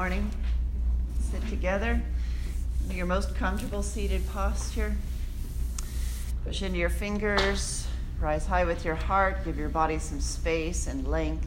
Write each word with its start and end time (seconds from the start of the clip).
morning. 0.00 0.30
Sit 1.30 1.46
together 1.50 2.00
into 2.82 2.96
your 2.96 3.04
most 3.04 3.34
comfortable 3.34 3.82
seated 3.82 4.26
posture. 4.30 4.96
Push 6.42 6.62
into 6.62 6.78
your 6.78 6.88
fingers, 6.88 7.86
rise 8.18 8.46
high 8.46 8.64
with 8.64 8.82
your 8.82 8.94
heart, 8.94 9.44
give 9.44 9.58
your 9.58 9.68
body 9.68 9.98
some 9.98 10.18
space 10.18 10.86
and 10.86 11.06
length. 11.06 11.46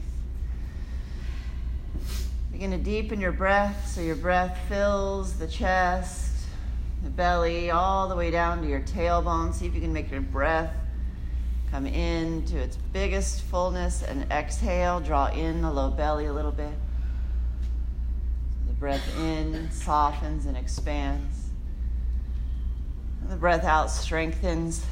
Begin 2.52 2.70
to 2.70 2.78
deepen 2.78 3.20
your 3.20 3.32
breath 3.32 3.88
so 3.88 4.00
your 4.00 4.14
breath 4.14 4.56
fills 4.68 5.36
the 5.36 5.48
chest, 5.48 6.46
the 7.02 7.10
belly, 7.10 7.72
all 7.72 8.08
the 8.08 8.14
way 8.14 8.30
down 8.30 8.62
to 8.62 8.68
your 8.68 8.82
tailbone. 8.82 9.52
See 9.52 9.66
if 9.66 9.74
you 9.74 9.80
can 9.80 9.92
make 9.92 10.12
your 10.12 10.20
breath 10.20 10.72
come 11.72 11.86
in 11.86 12.44
to 12.44 12.58
its 12.58 12.76
biggest 12.92 13.42
fullness 13.42 14.04
and 14.04 14.30
exhale. 14.30 15.00
Draw 15.00 15.32
in 15.32 15.60
the 15.60 15.72
low 15.72 15.90
belly 15.90 16.26
a 16.26 16.32
little 16.32 16.52
bit. 16.52 16.70
The 18.74 18.80
breath 18.80 19.18
in 19.18 19.70
softens 19.70 20.46
and 20.46 20.56
expands. 20.56 21.50
And 23.22 23.30
the 23.30 23.36
breath 23.36 23.64
out 23.64 23.90
strengthens 23.90 24.84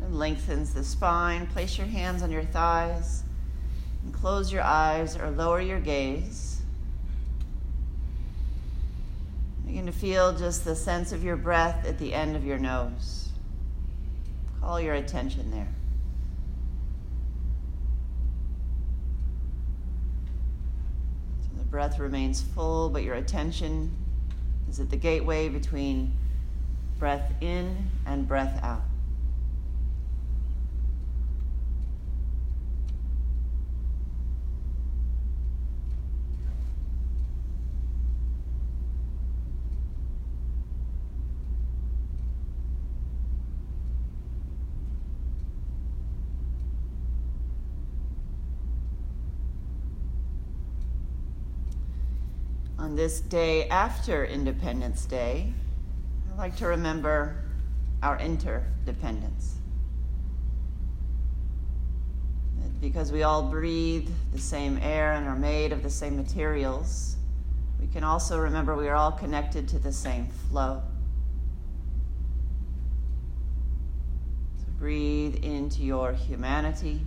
and 0.00 0.18
lengthens 0.18 0.74
the 0.74 0.84
spine. 0.84 1.46
Place 1.46 1.78
your 1.78 1.86
hands 1.86 2.22
on 2.22 2.30
your 2.30 2.44
thighs 2.44 3.24
and 4.04 4.14
close 4.14 4.52
your 4.52 4.62
eyes 4.62 5.16
or 5.16 5.30
lower 5.30 5.60
your 5.60 5.80
gaze. 5.80 6.60
Begin 9.66 9.86
to 9.86 9.92
feel 9.92 10.36
just 10.36 10.64
the 10.64 10.74
sense 10.74 11.12
of 11.12 11.22
your 11.22 11.36
breath 11.36 11.86
at 11.86 11.98
the 11.98 12.12
end 12.12 12.36
of 12.36 12.44
your 12.44 12.58
nose. 12.58 13.28
Call 14.60 14.80
your 14.80 14.94
attention 14.94 15.50
there. 15.50 15.68
So 21.42 21.59
the 21.59 21.59
breath 21.70 21.98
remains 21.98 22.42
full, 22.42 22.90
but 22.90 23.02
your 23.02 23.14
attention 23.14 23.90
is 24.68 24.80
at 24.80 24.90
the 24.90 24.96
gateway 24.96 25.48
between 25.48 26.12
breath 26.98 27.32
in 27.40 27.88
and 28.06 28.26
breath 28.26 28.62
out. 28.62 28.82
On 52.80 52.96
this 52.96 53.20
day 53.20 53.68
after 53.68 54.24
Independence 54.24 55.04
Day, 55.04 55.52
I 56.32 56.38
like 56.38 56.56
to 56.56 56.66
remember 56.66 57.36
our 58.02 58.18
interdependence. 58.18 59.56
Because 62.80 63.12
we 63.12 63.22
all 63.22 63.42
breathe 63.42 64.08
the 64.32 64.38
same 64.38 64.78
air 64.80 65.12
and 65.12 65.28
are 65.28 65.36
made 65.36 65.72
of 65.72 65.82
the 65.82 65.90
same 65.90 66.16
materials, 66.16 67.16
we 67.78 67.86
can 67.88 68.02
also 68.02 68.38
remember 68.38 68.74
we 68.74 68.88
are 68.88 68.94
all 68.94 69.12
connected 69.12 69.68
to 69.68 69.78
the 69.78 69.92
same 69.92 70.28
flow. 70.48 70.82
So 74.56 74.64
breathe 74.78 75.44
into 75.44 75.82
your 75.82 76.14
humanity 76.14 77.02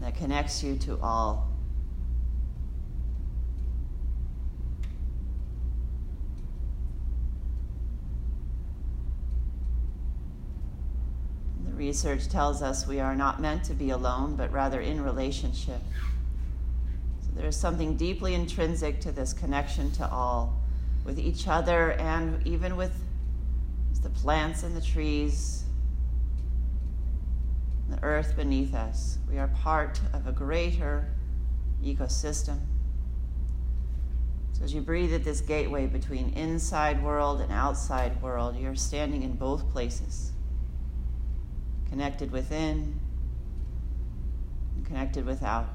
that 0.00 0.16
connects 0.16 0.64
you 0.64 0.76
to 0.78 0.98
all. 1.00 1.49
Research 11.80 12.28
tells 12.28 12.60
us 12.60 12.86
we 12.86 13.00
are 13.00 13.16
not 13.16 13.40
meant 13.40 13.64
to 13.64 13.72
be 13.72 13.88
alone, 13.88 14.36
but 14.36 14.52
rather 14.52 14.82
in 14.82 15.02
relationship. 15.02 15.80
So 17.22 17.28
there 17.34 17.46
is 17.46 17.56
something 17.56 17.96
deeply 17.96 18.34
intrinsic 18.34 19.00
to 19.00 19.12
this 19.12 19.32
connection 19.32 19.90
to 19.92 20.06
all, 20.10 20.60
with 21.06 21.18
each 21.18 21.48
other 21.48 21.92
and 21.92 22.46
even 22.46 22.76
with 22.76 22.92
the 24.02 24.10
plants 24.10 24.62
and 24.62 24.76
the 24.76 24.80
trees, 24.82 25.64
the 27.88 28.02
earth 28.04 28.36
beneath 28.36 28.74
us. 28.74 29.16
We 29.30 29.38
are 29.38 29.48
part 29.48 29.98
of 30.12 30.26
a 30.26 30.32
greater 30.32 31.08
ecosystem. 31.82 32.58
So 34.52 34.64
as 34.64 34.74
you 34.74 34.82
breathe 34.82 35.14
at 35.14 35.24
this 35.24 35.40
gateway 35.40 35.86
between 35.86 36.34
inside 36.34 37.02
world 37.02 37.40
and 37.40 37.50
outside 37.50 38.20
world, 38.20 38.54
you're 38.58 38.76
standing 38.76 39.22
in 39.22 39.32
both 39.32 39.70
places 39.72 40.32
connected 41.90 42.30
within, 42.30 42.98
and 44.76 44.86
connected 44.86 45.26
without. 45.26 45.68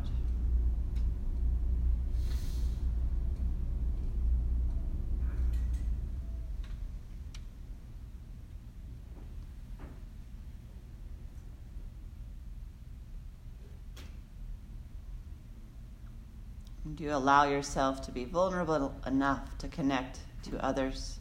do 16.95 17.03
you 17.03 17.11
allow 17.11 17.43
yourself 17.43 18.01
to 18.01 18.11
be 18.11 18.23
vulnerable 18.23 18.93
enough 19.05 19.57
to 19.57 19.67
connect 19.67 20.19
to 20.43 20.63
others? 20.63 21.19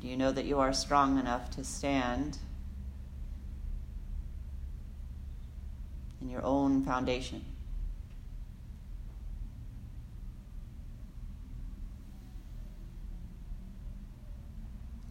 Do 0.00 0.06
you 0.06 0.16
know 0.16 0.30
that 0.32 0.44
you 0.44 0.58
are 0.60 0.72
strong 0.72 1.18
enough 1.18 1.50
to 1.52 1.64
stand 1.64 2.38
in 6.20 6.28
your 6.28 6.44
own 6.44 6.84
foundation? 6.84 7.44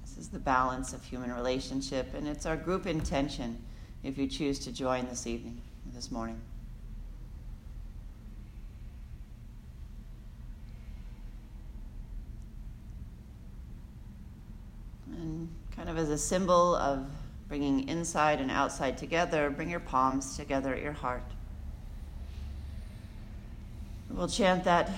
This 0.04 0.18
is 0.18 0.30
the 0.30 0.40
balance 0.40 0.94
of 0.94 1.04
human 1.04 1.34
relationship, 1.34 2.14
and 2.14 2.28
it's 2.28 2.46
our 2.46 2.58
group 2.58 2.88
intention 2.88 3.62
if 4.04 4.18
you 4.18 4.26
choose 4.28 4.58
to 4.60 4.72
join 4.72 5.08
this 5.08 5.28
evening, 5.28 5.62
this 5.94 6.12
morning. 6.12 6.40
And 15.12 15.50
kind 15.76 15.87
of 15.98 16.04
as 16.04 16.10
a 16.10 16.18
symbol 16.18 16.76
of 16.76 17.06
bringing 17.48 17.88
inside 17.88 18.40
and 18.40 18.52
outside 18.52 18.98
together, 18.98 19.50
bring 19.50 19.70
your 19.70 19.80
palms 19.80 20.38
together 20.38 20.76
at 20.76 20.84
your 20.84 20.94
heart. 20.94 21.24
We'll 24.10 24.28
chant 24.28 24.64
that 24.66 24.92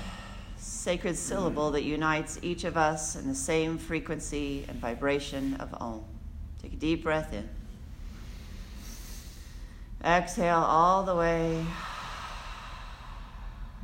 sacred 0.57 1.15
syllable 1.15 1.71
that 1.71 1.83
unites 1.83 2.37
each 2.41 2.63
of 2.63 2.75
us 2.75 3.15
in 3.15 3.27
the 3.27 3.35
same 3.35 3.77
frequency 3.77 4.65
and 4.67 4.77
vibration 4.79 5.55
of 5.55 5.73
Om. 5.79 6.03
Take 6.61 6.73
a 6.73 6.75
deep 6.75 7.03
breath 7.03 7.33
in. 7.33 7.47
Exhale 10.03 10.57
all 10.57 11.03
the 11.03 11.15
way. 11.15 11.65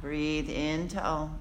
Breathe 0.01 0.49
into 0.49 1.01
Om. 1.03 1.37